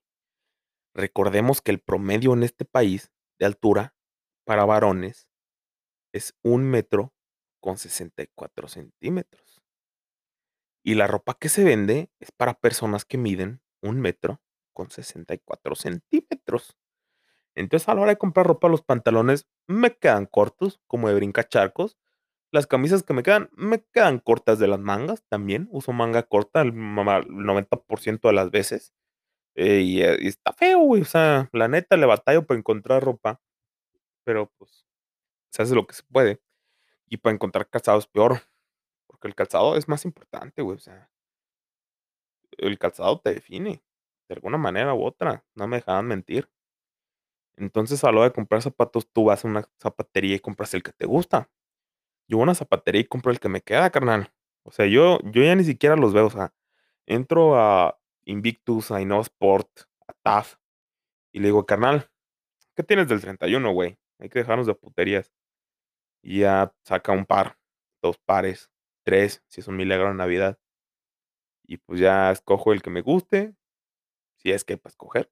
Recordemos 0.94 1.62
que 1.62 1.70
el 1.72 1.80
promedio 1.80 2.34
en 2.34 2.42
este 2.42 2.64
país 2.64 3.12
de 3.38 3.46
altura 3.46 3.94
para 4.44 4.64
varones 4.64 5.28
es 6.12 6.34
1 6.42 6.64
metro 6.70 7.14
con 7.60 7.78
64 7.78 8.68
centímetros. 8.68 9.62
Y 10.84 10.94
la 10.94 11.08
ropa 11.08 11.36
que 11.38 11.48
se 11.48 11.64
vende 11.64 12.10
es 12.20 12.30
para 12.30 12.54
personas 12.54 13.04
que 13.04 13.18
miden 13.18 13.60
1 13.82 14.00
metro 14.00 14.40
con 14.72 14.88
64 14.90 15.74
centímetros. 15.74 16.76
Entonces, 17.56 17.88
a 17.88 17.94
la 17.94 18.02
hora 18.02 18.12
de 18.12 18.18
comprar 18.18 18.46
ropa, 18.46 18.68
los 18.68 18.82
pantalones 18.82 19.48
me 19.68 19.96
quedan 19.96 20.26
cortos, 20.26 20.80
como 20.86 21.08
de 21.08 21.14
brincacharcos. 21.16 21.98
Las 22.52 22.66
camisas 22.66 23.02
que 23.04 23.14
me 23.14 23.22
quedan, 23.24 23.50
me 23.56 23.82
quedan 23.92 24.18
cortas 24.20 24.58
de 24.58 24.68
las 24.68 24.80
mangas 24.80 25.24
también. 25.28 25.68
Uso 25.72 25.92
manga 25.92 26.24
corta 26.24 26.62
el 26.62 26.72
ma 26.74 27.18
el 27.18 27.28
90% 27.28 28.28
de 28.28 28.34
las 28.34 28.50
veces. 28.50 28.94
Eh, 29.56 29.80
y, 29.82 30.02
eh, 30.02 30.18
y 30.20 30.28
está 30.28 30.52
feo, 30.54 30.80
güey. 30.80 31.02
O 31.02 31.06
sea, 31.06 31.50
la 31.52 31.68
neta 31.68 31.96
le 31.96 32.06
batallo 32.06 32.46
para 32.46 32.58
encontrar 32.60 33.04
ropa. 33.04 33.40
Pero, 34.24 34.52
pues, 34.58 34.86
se 35.52 35.62
hace 35.62 35.74
lo 35.74 35.86
que 35.86 35.94
se 35.94 36.04
puede. 36.04 36.40
Y 37.08 37.18
para 37.18 37.34
encontrar 37.34 37.68
calzado 37.70 37.98
es 37.98 38.06
peor, 38.08 38.42
porque 39.08 39.28
el 39.28 39.34
calzado 39.36 39.76
es 39.76 39.88
más 39.88 40.04
importante, 40.06 40.62
güey, 40.62 40.76
o 40.76 40.80
sea 40.80 41.10
el 42.58 42.78
calzado 42.78 43.20
te 43.20 43.34
define, 43.34 43.82
de 44.28 44.34
alguna 44.34 44.58
manera 44.58 44.94
u 44.94 45.04
otra, 45.04 45.44
no 45.54 45.66
me 45.68 45.76
dejarán 45.76 46.06
mentir. 46.06 46.48
Entonces, 47.58 48.04
a 48.04 48.12
la 48.12 48.18
hora 48.20 48.28
de 48.28 48.34
comprar 48.34 48.62
zapatos, 48.62 49.08
tú 49.12 49.24
vas 49.26 49.44
a 49.44 49.48
una 49.48 49.64
zapatería 49.82 50.36
y 50.36 50.40
compras 50.40 50.74
el 50.74 50.82
que 50.82 50.92
te 50.92 51.06
gusta. 51.06 51.50
Yo 52.28 52.38
voy 52.38 52.42
a 52.42 52.44
una 52.44 52.54
zapatería 52.56 53.02
y 53.02 53.04
compro 53.06 53.32
el 53.32 53.40
que 53.40 53.48
me 53.50 53.62
queda, 53.62 53.90
carnal. 53.90 54.32
O 54.64 54.72
sea, 54.72 54.86
yo 54.86 55.18
yo 55.24 55.42
ya 55.44 55.54
ni 55.56 55.64
siquiera 55.64 55.96
los 55.96 56.14
veo, 56.14 56.26
o 56.26 56.30
sea, 56.30 56.54
entro 57.06 57.56
a 57.58 57.98
Invictus, 58.26 58.90
a 58.92 59.00
Innosport, 59.02 59.68
a 60.08 60.14
TAF, 60.24 60.56
y 61.32 61.40
le 61.40 61.46
digo: 61.48 61.66
"Carnal, 61.66 62.10
¿qué 62.76 62.82
tienes 62.84 63.08
del 63.08 63.20
31, 63.22 63.72
güey? 63.72 63.98
Hay 64.20 64.28
que 64.30 64.40
dejarnos 64.40 64.66
de 64.68 64.74
puterías". 64.76 65.32
Y 66.22 66.40
ya 66.40 66.72
saca 66.84 67.12
un 67.12 67.26
par, 67.26 67.58
2 68.02 68.18
pares, 68.18 68.70
3, 69.04 69.42
si 69.48 69.60
es 69.62 69.68
un 69.68 69.76
milagro 69.78 70.10
en 70.12 70.18
Navidad. 70.18 70.58
Y, 71.64 71.78
pues, 71.78 72.00
ya 72.00 72.30
escojo 72.30 72.72
el 72.72 72.82
que 72.82 72.90
me 72.90 73.00
guste, 73.02 73.54
si 74.38 74.52
es 74.52 74.64
que 74.64 74.74
hay 74.74 74.78
para 74.78 74.90
escoger 74.92 75.28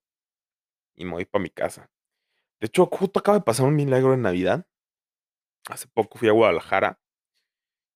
y 0.97 1.05
me 1.05 1.13
voy 1.13 1.25
para 1.25 1.43
mi 1.43 1.51
casa. 1.51 1.89
De 2.61 2.67
hecho, 2.67 2.87
justo 2.87 3.19
acaba 3.21 3.39
de 3.39 3.45
pasar 3.45 3.67
un 3.67 3.77
milagro 3.77 4.15
en 4.15 4.23
Navidad. 4.23 4.67
Hace 5.71 5.89
poco 5.89 6.19
fui 6.19 6.29
a 6.29 6.33
Guadalajara 6.33 6.99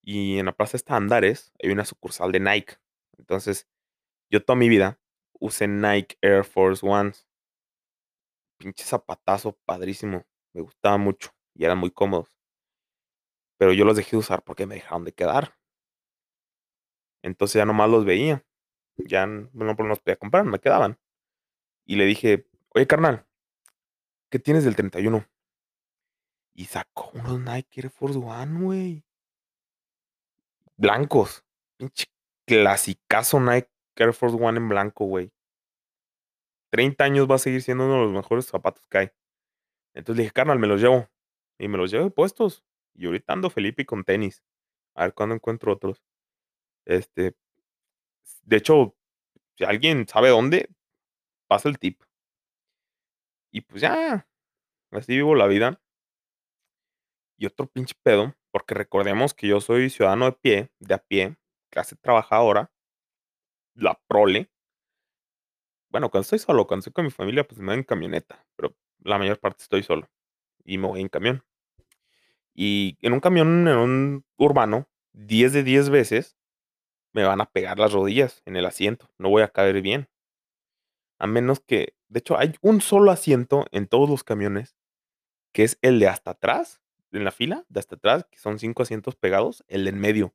y 0.05 0.38
en 0.38 0.47
la 0.47 0.53
plaza 0.53 0.77
esta 0.77 0.97
Andares 0.97 1.53
hay 1.62 1.71
una 1.71 1.85
sucursal 1.85 2.33
de 2.33 2.41
Nike. 2.41 2.75
Entonces, 3.19 3.67
yo 4.31 4.45
toda 4.45 4.57
mi 4.59 4.69
vida 4.69 5.00
usé 5.41 5.69
Nike 5.69 6.19
Air 6.23 6.45
Force 6.45 6.87
Ones. 6.87 7.25
Pinche 8.61 8.83
zapatazo 8.85 9.53
padrísimo, 9.65 10.25
me 10.53 10.61
gustaba 10.62 10.97
mucho 10.99 11.31
y 11.55 11.65
eran 11.65 11.79
muy 11.79 11.93
cómodos. 11.93 12.29
Pero 13.61 13.73
yo 13.73 13.85
los 13.85 13.97
dejé 13.97 14.12
de 14.12 14.17
usar 14.19 14.43
porque 14.45 14.67
me 14.67 14.77
dejaron 14.77 15.05
de 15.05 15.12
quedar. 15.12 15.53
Entonces, 17.25 17.55
ya 17.59 17.65
nomás 17.67 17.91
los 17.91 18.05
veía. 18.05 18.45
Ya 18.99 19.27
no 19.27 19.50
no 19.55 19.75
los 19.88 20.00
podía 20.00 20.17
comprar, 20.19 20.45
me 20.47 20.61
quedaban. 20.61 20.99
Y 21.87 21.97
le 21.97 22.07
dije: 22.07 22.49
"Oye, 22.75 22.88
carnal" 22.88 23.27
"¿qué 24.30 24.38
tienes 24.38 24.64
del 24.64 24.76
31?" 24.76 25.26
Y 26.54 26.64
sacó 26.66 27.11
unos 27.14 27.40
Nike 27.40 27.80
Air 27.80 27.90
Force 27.90 28.18
One, 28.18 28.61
güey. 28.61 29.04
Blancos, 30.76 31.44
pinche 31.76 32.06
clasicazo 32.47 33.40
Nike 33.40 33.68
Air 33.97 34.12
Force 34.12 34.37
One 34.40 34.58
en 34.58 34.68
blanco, 34.68 35.04
güey. 35.06 35.30
30 36.70 37.04
años 37.04 37.30
va 37.30 37.37
a 37.37 37.38
seguir 37.38 37.62
siendo 37.62 37.85
uno 37.87 37.94
de 37.94 38.00
los 38.02 38.12
mejores 38.12 38.47
zapatos 38.47 38.87
que 38.88 38.99
hay. 38.99 39.11
Entonces 39.94 40.23
dije: 40.25 40.32
"Carnal, 40.35 40.58
me 40.58 40.66
los 40.68 40.80
llevo". 40.80 41.08
Y 41.58 41.68
me 41.68 41.78
los 41.78 41.90
llevé 41.90 42.11
puestos. 42.11 42.64
Y 42.94 43.06
ahorita 43.06 43.32
ando 43.35 43.50
Felipe 43.50 43.87
con 43.87 44.04
tenis. 44.04 44.42
A 44.97 45.04
ver 45.04 45.14
cuándo 45.14 45.35
encuentro 45.37 45.73
otros. 45.73 46.02
Este 46.87 47.37
de 48.44 48.56
hecho, 48.56 48.97
si 49.56 49.64
alguien 49.64 50.06
sabe 50.08 50.30
dónde, 50.30 50.70
pasa 51.49 51.68
el 51.68 51.78
tip. 51.78 52.02
Y, 53.59 53.62
pues, 53.62 53.83
ya, 53.83 54.25
así 54.93 55.17
vivo 55.17 55.35
la 55.35 55.47
vida. 55.49 55.81
Y 57.41 57.47
otro 57.47 57.67
pinche 57.69 57.95
pedo, 58.03 58.35
porque 58.50 58.75
recordemos 58.75 59.33
que 59.33 59.47
yo 59.47 59.61
soy 59.61 59.91
ciudadano 59.91 60.25
de 60.27 60.33
pie 60.33 60.71
de 60.81 60.95
a 60.95 60.99
pie, 60.99 61.37
clase 61.71 61.95
trabajadora 61.95 62.71
la 63.77 63.95
prole. 64.09 64.49
Bueno, 65.91 66.11
cuando 66.11 66.23
estoy 66.23 66.38
solo, 66.38 66.67
cuando 66.67 66.81
estoy 66.81 66.93
con 66.93 67.05
mi 67.07 67.11
familia, 67.11 67.45
pues, 67.47 67.61
me 67.61 67.69
voy 67.69 67.77
en 67.79 67.85
camioneta, 67.85 68.45
pero 68.57 68.75
la 69.03 69.19
mayor 69.19 69.38
parte 69.41 69.62
estoy 69.62 69.83
solo, 69.83 70.09
y 70.65 70.79
me 70.79 70.88
voy 70.88 71.00
en 71.00 71.09
camión. 71.09 71.45
Y 72.55 72.97
en 73.03 73.12
un 73.12 73.21
camión, 73.21 73.69
en 73.69 73.77
un 73.77 74.25
urbano, 74.37 74.88
10 75.12 75.53
de 75.53 75.62
10 75.62 75.91
veces 75.91 76.37
me 77.15 77.25
van 77.25 77.41
a 77.41 77.50
pegar 77.50 77.79
las 77.79 77.93
rodillas 77.93 78.43
en 78.47 78.57
el 78.57 78.67
asiento, 78.67 79.09
no 79.19 79.31
voy 79.31 79.43
a 79.43 79.49
caber 79.49 79.83
bien. 79.83 80.09
A 81.18 81.26
menos 81.26 81.60
que 81.60 81.94
de 82.08 82.20
hecho, 82.20 82.38
hay 82.38 82.54
un 82.62 82.80
solo 82.80 83.10
asiento 83.10 83.66
en 83.70 83.87
todos 83.87 84.08
los 84.08 84.25
camiones, 84.25 84.76
que 85.54 85.64
es 85.64 85.78
el 85.82 86.00
de 86.00 86.08
hasta 86.08 86.32
atrás, 86.32 86.80
en 87.12 87.25
la 87.25 87.32
fila 87.32 87.64
de 87.68 87.80
hasta 87.80 87.96
atrás, 87.96 88.26
que 88.30 88.38
son 88.38 88.58
5 88.58 88.82
asientos 88.82 89.16
pegados, 89.16 89.64
el 89.68 89.84
de 89.84 89.90
en 89.90 90.00
medio, 90.00 90.34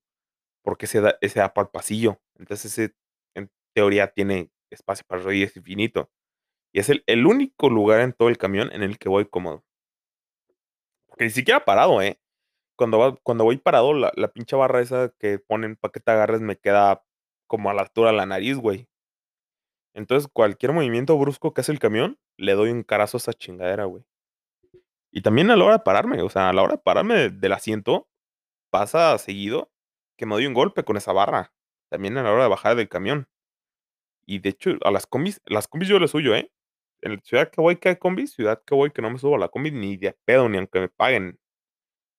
porque 0.64 0.86
ese 0.88 1.02
da 1.02 1.18
ese 1.22 1.40
da 1.42 1.54
para 1.54 1.68
el 1.68 1.72
pasillo. 1.72 2.22
Entonces, 2.40 2.78
ese, 2.78 2.96
en 3.36 3.52
teoría, 3.76 4.10
tiene 4.14 4.52
espacio 4.72 5.06
para 5.08 5.24
rodillas 5.24 5.58
infinito. 5.58 6.12
Y 6.74 6.80
es 6.82 6.90
el 6.90 7.04
el 7.08 7.26
único 7.28 7.70
lugar 7.70 8.02
en 8.02 8.14
todo 8.14 8.30
el 8.30 8.38
camión 8.40 8.72
en 8.74 8.84
el 8.84 9.00
que 9.00 9.10
voy 9.10 9.26
cómodo. 9.28 9.64
Porque 11.08 11.26
ni 11.26 11.30
siquiera 11.32 11.64
parado, 11.66 12.02
¿eh? 12.02 12.20
Cuando 12.78 13.00
va 13.00 13.16
cuando 13.24 13.44
voy 13.46 13.58
parado, 13.58 13.94
la 13.94 14.12
la 14.16 14.30
pinche 14.34 14.56
barra 14.58 14.82
esa 14.82 15.14
que 15.20 15.40
ponen 15.40 15.76
para 15.78 15.92
que 15.94 16.00
te 16.02 16.12
agarres 16.12 16.42
me 16.42 16.58
queda 16.58 17.04
como 17.48 17.70
a 17.72 17.76
la 17.76 17.84
altura 17.84 18.12
de 18.12 18.18
la 18.18 18.26
nariz, 18.28 18.58
güey. 18.58 18.88
Entonces, 19.96 20.30
cualquier 20.32 20.74
movimiento 20.74 21.18
brusco 21.18 21.54
que 21.54 21.62
hace 21.62 21.72
el 21.72 21.80
camión, 21.80 22.20
le 22.38 22.54
doy 22.54 22.72
un 22.72 22.84
carazo 22.84 23.18
a 23.18 23.20
esa 23.20 23.34
chingadera, 23.34 23.86
güey. 23.86 24.04
Y 25.12 25.22
también 25.22 25.52
a 25.52 25.56
la 25.56 25.64
hora 25.66 25.78
de 25.78 25.84
pararme, 25.84 26.22
o 26.22 26.30
sea, 26.30 26.50
a 26.50 26.54
la 26.54 26.64
hora 26.64 26.74
de 26.74 26.82
pararme 26.82 27.30
del 27.30 27.52
asiento, 27.54 28.08
pasa 28.72 29.18
seguido 29.20 29.72
que 30.18 30.26
me 30.26 30.36
doy 30.36 30.48
un 30.48 30.54
golpe 30.54 30.84
con 30.84 30.98
esa 30.98 31.14
barra, 31.14 31.54
también 31.90 32.18
a 32.18 32.24
la 32.24 32.32
hora 32.34 32.44
de 32.44 32.50
bajar 32.50 32.76
del 32.76 32.90
camión. 32.90 33.28
Y 34.26 34.40
de 34.40 34.50
hecho, 34.50 34.72
a 34.84 34.92
las 34.92 35.08
combis 35.08 35.42
las 35.46 35.68
combis 35.68 35.90
yo 35.90 36.00
les 36.00 36.14
huyo, 36.14 36.36
¿eh? 36.36 36.52
En 37.02 37.22
ciudad 37.24 37.50
que 37.52 37.62
voy 37.62 37.78
que 37.78 37.90
hay 37.90 37.96
combis, 37.98 38.34
ciudad 38.34 38.62
que 38.66 38.76
voy 38.76 38.92
que 38.92 39.02
no 39.02 39.10
me 39.12 39.20
subo 39.20 39.36
a 39.36 39.40
la 39.40 39.50
combi 39.50 39.72
ni 39.72 39.98
de 39.98 40.14
pedo, 40.26 40.50
ni 40.50 40.58
aunque 40.58 40.80
me 40.80 40.90
paguen. 40.90 41.40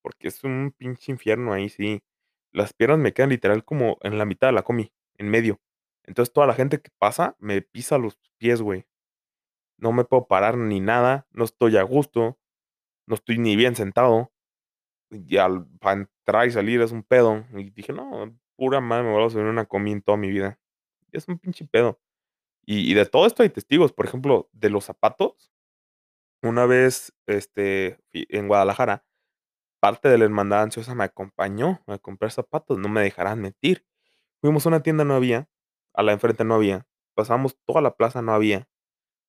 Porque 0.03 0.29
es 0.29 0.43
un 0.43 0.73
pinche 0.77 1.11
infierno 1.11 1.53
ahí, 1.53 1.69
sí. 1.69 2.01
Las 2.53 2.73
piernas 2.73 2.99
me 2.99 3.13
quedan 3.13 3.29
literal 3.31 3.65
como 3.65 3.97
en 4.03 4.17
la 4.19 4.25
mitad 4.25 4.49
de 4.49 4.53
la 4.53 4.63
combi, 4.63 4.91
en 5.17 5.29
medio. 5.29 5.61
Entonces, 6.07 6.33
toda 6.33 6.47
la 6.47 6.53
gente 6.53 6.81
que 6.81 6.91
pasa 6.99 7.35
me 7.39 7.61
pisa 7.61 7.97
los 7.97 8.17
pies, 8.37 8.61
güey. 8.61 8.85
No 9.77 9.91
me 9.93 10.05
puedo 10.05 10.27
parar 10.27 10.57
ni 10.57 10.79
nada, 10.81 11.27
no 11.31 11.45
estoy 11.45 11.77
a 11.77 11.83
gusto, 11.83 12.39
no 13.07 13.15
estoy 13.15 13.39
ni 13.39 13.55
bien 13.57 13.75
sentado. 13.75 14.31
Y 15.11 15.37
al 15.37 15.67
entrar 15.83 16.47
y 16.47 16.51
salir 16.51 16.81
es 16.81 16.91
un 16.91 17.03
pedo. 17.03 17.45
Y 17.57 17.71
dije: 17.71 17.93
"No, 17.93 18.35
pura 18.57 18.81
madre 18.81 19.03
me 19.05 19.11
vuelvo 19.11 19.27
a 19.27 19.29
subir 19.31 19.45
una 19.47 19.65
combi 19.65 19.91
en 19.93 20.01
toda 20.01 20.17
mi 20.17 20.29
vida". 20.31 20.59
Es 21.11 21.27
un 21.29 21.39
pinche 21.39 21.65
pedo. 21.67 21.99
Y 22.65 22.91
y 22.91 22.95
de 22.95 23.05
todo 23.07 23.27
esto 23.27 23.43
hay 23.43 23.49
testigos, 23.49 23.93
por 23.93 24.05
ejemplo, 24.07 24.49
de 24.53 24.69
los 24.71 24.85
zapatos. 24.85 25.51
Una 26.43 26.65
vez, 26.65 27.13
este, 27.27 27.99
en 28.13 28.47
Guadalajara, 28.47 29.05
parte 29.81 30.09
de 30.09 30.17
la 30.19 30.25
hermandad 30.25 30.63
ansiosa 30.63 30.95
me 30.95 31.05
acompañó 31.05 31.81
a 31.87 31.99
comprar 31.99 32.31
zapatos, 32.31 32.79
no 32.79 32.89
me 32.89 33.01
dejarán 33.03 33.41
mentir. 33.41 33.85
Fuimos 34.41 34.65
a 34.65 34.69
una 34.69 34.83
tienda, 34.83 35.05
no 35.05 35.15
había, 35.15 35.49
a 35.95 36.03
la 36.03 36.13
enfrente 36.13 36.43
no 36.43 36.55
había, 36.55 36.87
pasamos 37.15 37.57
toda 37.65 37.81
la 37.81 37.95
plaza, 37.95 38.21
no 38.21 38.33
había, 38.33 38.67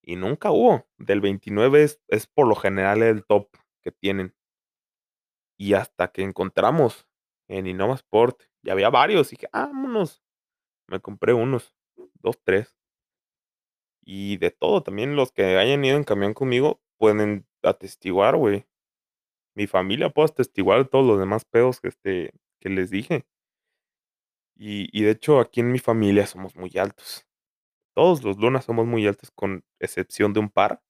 y 0.06 0.16
nunca 0.16 0.50
hubo. 0.50 0.86
Del 0.98 1.20
29 1.20 1.82
es 1.82 2.00
es 2.08 2.26
por 2.26 2.46
lo 2.46 2.54
general 2.54 3.02
el 3.02 3.24
top 3.24 3.48
que 3.82 3.92
tienen. 3.92 4.34
Y 5.58 5.74
hasta 5.74 6.08
que 6.08 6.22
encontramos 6.22 7.08
en 7.48 7.66
Innovasport 7.66 8.42
Y 8.62 8.70
había 8.70 8.90
varios. 8.90 9.32
Y 9.32 9.36
dije, 9.36 9.48
vámonos. 9.52 10.22
Me 10.88 11.00
compré 11.00 11.32
unos, 11.32 11.74
dos, 12.14 12.38
tres. 12.44 12.76
Y 14.04 14.36
de 14.36 14.52
todo, 14.52 14.82
también 14.82 15.16
los 15.16 15.32
que 15.32 15.56
hayan 15.56 15.84
ido 15.84 15.96
en 15.96 16.04
camión 16.04 16.32
conmigo 16.34 16.80
pueden 16.98 17.46
atestiguar, 17.62 18.36
güey. 18.36 18.66
Mi 19.56 19.66
familia 19.66 20.10
puede 20.10 20.30
atestiguar 20.30 20.86
todos 20.88 21.04
los 21.04 21.18
demás 21.18 21.44
pedos 21.44 21.80
que, 21.80 21.88
este, 21.88 22.32
que 22.60 22.68
les 22.68 22.90
dije. 22.90 23.26
Y, 24.56 24.88
y 24.98 25.04
de 25.04 25.12
hecho, 25.12 25.38
aquí 25.40 25.60
en 25.60 25.70
mi 25.72 25.78
familia 25.78 26.26
somos 26.26 26.56
muy 26.56 26.72
altos. 26.78 27.26
Todos 27.94 28.24
los 28.24 28.38
lunas 28.38 28.64
somos 28.66 28.86
muy 28.86 29.06
altos, 29.06 29.30
con 29.32 29.64
excepción 29.80 30.32
de 30.34 30.40
un 30.40 30.50
par. 30.50 30.82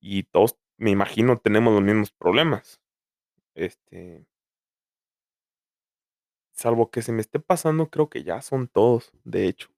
Y 0.00 0.24
todos, 0.24 0.56
me 0.78 0.90
imagino, 0.90 1.36
tenemos 1.38 1.72
los 1.74 1.82
mismos 1.82 2.10
problemas. 2.12 2.80
Este. 3.54 4.26
Salvo 6.52 6.90
que 6.90 7.02
se 7.02 7.12
me 7.12 7.20
esté 7.20 7.38
pasando, 7.38 7.88
creo 7.88 8.08
que 8.08 8.24
ya 8.24 8.40
son 8.42 8.66
todos, 8.66 9.12
de 9.24 9.46
hecho. 9.46 9.68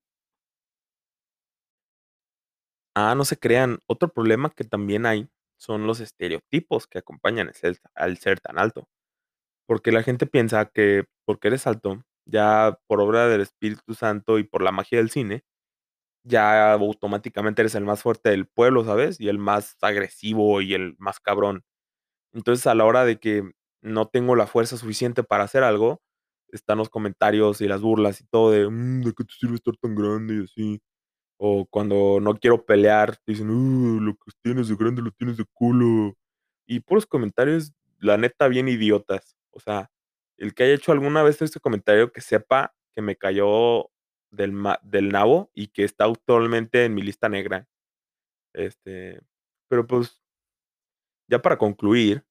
Ah, 2.94 3.14
no 3.14 3.24
se 3.24 3.38
crean. 3.38 3.78
Otro 3.86 4.08
problema 4.12 4.50
que 4.50 4.64
también 4.64 5.06
hay 5.06 5.28
son 5.56 5.86
los 5.86 6.00
estereotipos 6.00 6.86
que 6.86 6.98
acompañan 6.98 7.50
al 7.94 8.16
ser 8.18 8.40
tan 8.40 8.58
alto. 8.58 8.88
Porque 9.66 9.92
la 9.92 10.02
gente 10.02 10.26
piensa 10.26 10.66
que 10.66 11.04
porque 11.26 11.48
eres 11.48 11.66
alto, 11.66 12.04
ya 12.28 12.78
por 12.88 13.00
obra 13.02 13.28
del 13.28 13.42
Espíritu 13.42 13.94
Santo 13.94 14.38
y 14.40 14.44
por 14.44 14.62
la 14.62 14.72
magia 14.72 14.98
del 15.00 15.10
cine, 15.10 15.44
ya 16.24 16.72
automáticamente 16.74 17.62
eres 17.62 17.74
el 17.74 17.84
más 17.84 18.02
fuerte 18.02 18.30
del 18.30 18.46
pueblo, 18.46 18.84
¿sabes? 18.84 19.20
Y 19.20 19.28
el 19.28 19.38
más 19.38 19.76
agresivo 19.82 20.60
y 20.62 20.74
el 20.74 20.94
más 20.98 21.20
cabrón. 21.20 21.64
Entonces, 22.32 22.66
a 22.66 22.74
la 22.74 22.84
hora 22.84 23.04
de 23.04 23.18
que 23.20 23.50
no 23.82 24.08
tengo 24.08 24.36
la 24.36 24.46
fuerza 24.46 24.76
suficiente 24.76 25.22
para 25.24 25.44
hacer 25.44 25.64
algo, 25.64 26.02
están 26.50 26.78
los 26.78 26.90
comentarios 26.90 27.60
y 27.60 27.68
las 27.68 27.80
burlas 27.82 28.20
y 28.20 28.26
todo 28.26 28.50
de, 28.52 28.68
mm, 28.70 29.02
¿de 29.02 29.12
qué 29.14 29.24
te 29.24 29.34
sirve 29.34 29.56
estar 29.56 29.76
tan 29.78 29.94
grande? 29.94 30.36
Y 30.36 30.44
así. 30.44 30.80
O 31.38 31.66
cuando 31.66 32.20
no 32.20 32.34
quiero 32.36 32.64
pelear, 32.66 33.18
dicen, 33.26 33.50
uh, 33.50 34.00
lo 34.00 34.14
que 34.14 34.32
tienes 34.42 34.68
de 34.68 34.76
grande 34.76 35.02
lo 35.02 35.12
tienes 35.12 35.36
de 35.38 35.44
culo. 35.54 36.14
Y 36.66 36.80
puros 36.80 37.06
comentarios, 37.06 37.72
la 38.00 38.16
neta, 38.18 38.48
bien 38.48 38.68
idiotas. 38.68 39.36
O 39.52 39.60
sea, 39.60 39.90
el 40.38 40.54
que 40.54 40.64
haya 40.64 40.74
hecho 40.74 40.92
alguna 40.92 41.22
vez 41.22 41.42
este 41.42 41.60
comentario 41.60 42.12
que 42.12 42.20
sepa 42.20 42.74
que 42.94 43.02
me 43.02 43.16
cayó 43.16 43.90
del, 44.30 44.54
del 44.82 45.08
nabo 45.10 45.50
y 45.54 45.68
que 45.68 45.84
está 45.84 46.04
actualmente 46.04 46.84
en 46.84 46.94
mi 46.94 47.02
lista 47.02 47.28
negra. 47.28 47.68
Este, 48.54 49.20
pero 49.68 49.86
pues, 49.86 50.22
ya 51.28 51.42
para 51.42 51.58
concluir, 51.58 52.24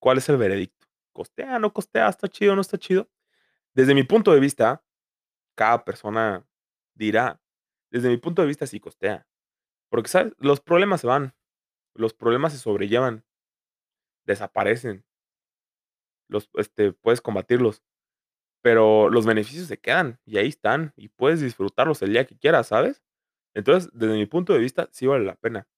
¿cuál 0.00 0.18
es 0.18 0.28
el 0.28 0.36
veredicto? 0.36 0.86
¿Costea, 1.12 1.58
no 1.58 1.72
costea? 1.72 2.08
¿Está 2.08 2.28
chido, 2.28 2.54
no 2.54 2.62
está 2.62 2.78
chido? 2.78 3.10
Desde 3.74 3.94
mi 3.94 4.04
punto 4.04 4.32
de 4.32 4.40
vista, 4.40 4.84
cada 5.56 5.84
persona 5.84 6.46
dirá, 6.94 7.40
desde 7.90 8.08
mi 8.08 8.16
punto 8.16 8.42
de 8.42 8.48
vista 8.48 8.66
sí 8.66 8.80
costea. 8.80 9.26
Porque, 9.90 10.08
¿sabes? 10.08 10.34
Los 10.38 10.60
problemas 10.60 11.00
se 11.00 11.08
van, 11.08 11.34
los 11.94 12.14
problemas 12.14 12.52
se 12.52 12.58
sobrellevan, 12.58 13.24
desaparecen, 14.24 15.04
los, 16.30 16.50
este, 16.54 16.92
puedes 16.92 17.20
combatirlos, 17.20 17.82
pero 18.62 19.10
los 19.10 19.26
beneficios 19.26 19.68
se 19.68 19.78
quedan 19.78 20.20
y 20.26 20.38
ahí 20.38 20.48
están 20.48 20.92
y 20.96 21.08
puedes 21.08 21.40
disfrutarlos 21.40 22.02
el 22.02 22.12
día 22.12 22.26
que 22.26 22.38
quieras, 22.38 22.68
¿sabes? 22.68 23.02
Entonces, 23.54 23.90
desde 23.94 24.14
mi 24.14 24.26
punto 24.26 24.52
de 24.52 24.60
vista, 24.60 24.88
sí 24.92 25.06
vale 25.06 25.24
la 25.24 25.36
pena. 25.36 25.68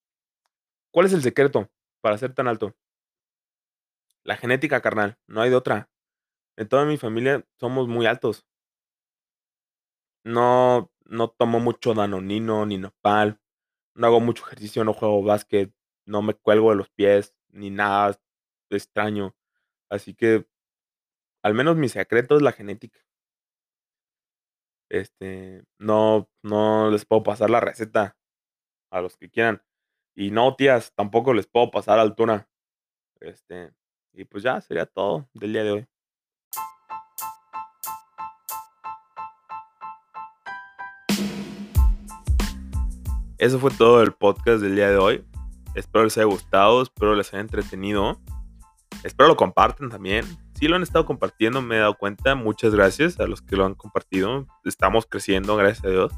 ¿Cuál 0.93 1.07
es 1.07 1.13
el 1.13 1.23
secreto 1.23 1.71
para 2.01 2.19
ser 2.19 2.35
tan 2.35 2.49
alto? 2.49 2.75
La 4.25 4.37
genética 4.37 4.81
carnal, 4.81 5.17
no 5.29 5.43
hay 5.43 5.51
de 5.51 5.57
otra. 5.57 5.89
En 6.57 6.69
toda 6.69 6.85
mi 6.85 6.99
familia 6.99 7.47
somos 7.59 7.89
muy 7.89 8.07
altos. 8.07 8.47
No, 10.25 10.91
no 11.05 11.29
tomo 11.31 11.61
mucho 11.61 11.95
danonino 11.95 12.67
ni 12.67 12.79
nopal. 12.79 13.41
No 13.95 14.07
hago 14.07 14.21
mucho 14.21 14.45
ejercicio, 14.47 14.85
no 14.85 14.95
juego 14.95 15.23
básquet, 15.23 15.73
no 16.07 16.23
me 16.23 16.35
cuelgo 16.35 16.71
de 16.71 16.77
los 16.77 16.91
pies, 16.91 17.35
ni 17.51 17.71
nada 17.71 18.19
extraño. 18.71 19.35
Así 19.93 20.15
que, 20.15 20.47
al 21.43 21.53
menos 21.53 21.77
mi 21.77 21.91
secreto 21.91 22.37
es 22.37 22.43
la 22.43 22.53
genética. 22.53 22.99
Este, 24.89 25.65
no, 25.79 26.31
no 26.43 26.91
les 26.91 27.05
puedo 27.05 27.23
pasar 27.23 27.51
la 27.51 27.61
receta 27.61 28.17
a 28.91 29.03
los 29.03 29.19
que 29.19 29.29
quieran. 29.29 29.63
Y 30.17 30.31
no, 30.31 30.57
tías, 30.57 30.95
tampoco 30.95 31.35
les 31.35 31.47
puedo 31.47 31.71
pasar 31.71 31.99
altura. 31.99 32.49
Este, 33.21 33.75
y 34.15 34.25
pues 34.25 34.43
ya 34.43 34.63
sería 34.63 34.87
todo 34.87 35.29
del 35.35 35.53
día 35.53 35.65
de 35.65 35.71
hoy. 35.73 35.87
Eso 43.37 43.59
fue 43.59 43.73
todo 43.73 44.01
el 44.01 44.15
podcast 44.15 44.63
del 44.63 44.75
día 44.75 44.89
de 44.89 44.97
hoy. 44.97 45.27
Espero 45.75 46.05
les 46.05 46.17
haya 46.17 46.25
gustado, 46.25 46.81
espero 46.81 47.15
les 47.15 47.31
haya 47.35 47.43
entretenido. 47.43 48.23
Espero 49.03 49.29
lo 49.29 49.37
compartan 49.37 49.91
también. 49.91 50.25
Si 50.55 50.69
lo 50.69 50.77
han 50.77 50.83
estado 50.83 51.07
compartiendo, 51.07 51.61
me 51.61 51.77
he 51.77 51.81
dado 51.81 51.95
cuenta. 51.95 52.35
Muchas 52.35 52.75
gracias 52.75 53.19
a 53.19 53.27
los 53.27 53.43
que 53.43 53.57
lo 53.57 53.65
han 53.65 53.75
compartido. 53.75 54.47
Estamos 54.65 55.07
creciendo, 55.07 55.57
gracias 55.57 55.85
a 55.85 55.89
Dios. 55.89 56.13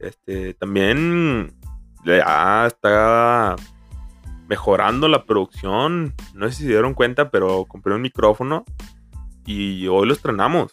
Este, 0.00 0.54
también 0.54 1.56
ya 2.04 2.66
está 2.66 3.56
mejorando 4.48 5.08
la 5.08 5.24
producción. 5.24 6.14
No 6.34 6.48
sé 6.48 6.54
si 6.54 6.62
se 6.64 6.70
dieron 6.70 6.94
cuenta, 6.94 7.30
pero 7.30 7.64
compré 7.66 7.94
un 7.94 8.02
micrófono 8.02 8.64
y 9.46 9.86
hoy 9.86 10.06
lo 10.06 10.12
estrenamos. 10.12 10.72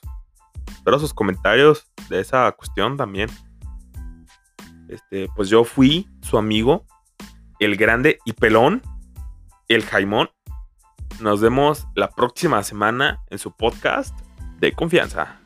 Espero 0.71 0.99
sus 0.99 1.13
comentarios 1.13 1.91
de 2.09 2.19
esa 2.19 2.51
cuestión 2.53 2.97
también. 2.97 3.29
Este, 4.89 5.29
pues 5.35 5.49
yo 5.49 5.63
fui 5.63 6.09
su 6.21 6.37
amigo, 6.37 6.85
el 7.59 7.77
grande 7.77 8.19
y 8.25 8.33
pelón, 8.33 8.81
el 9.67 9.83
Jaimón. 9.83 10.29
Nos 11.21 11.39
vemos 11.39 11.87
la 11.93 12.09
próxima 12.09 12.63
semana 12.63 13.21
en 13.29 13.37
su 13.37 13.51
podcast 13.51 14.17
de 14.59 14.71
confianza. 14.73 15.40